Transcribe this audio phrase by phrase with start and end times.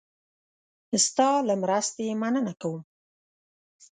[1.05, 2.81] ستا له مرستې مننه کوم.